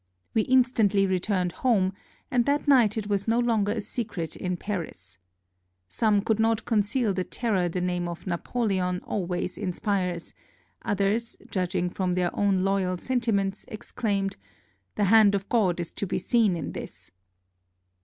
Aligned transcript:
We 0.33 0.41
instantly 0.41 1.05
returned 1.05 1.51
home, 1.51 1.93
and 2.31 2.47
that 2.47 2.67
night 2.67 2.97
it 2.97 3.05
was 3.05 3.27
no 3.27 3.37
longer 3.37 3.71
a 3.73 3.81
secret 3.81 4.35
in 4.35 4.57
Paris. 4.57 5.19
Some 5.87 6.23
could 6.23 6.39
not 6.39 6.65
conceal 6.65 7.13
the 7.13 7.23
terror 7.23 7.69
the 7.69 7.81
name 7.81 8.07
of 8.07 8.25
Napoleon 8.25 9.01
always 9.03 9.59
inspires; 9.59 10.33
others, 10.81 11.37
judging 11.51 11.91
from 11.91 12.13
their 12.13 12.35
own 12.35 12.63
loyal 12.63 12.97
sentiments, 12.97 13.63
exclaimed, 13.67 14.37
"The 14.95 15.03
hand 15.03 15.35
of 15.35 15.47
God 15.49 15.79
is 15.79 15.91
to 15.91 16.07
be 16.07 16.17
seen 16.17 16.55
in 16.55 16.71
this!" 16.71 17.11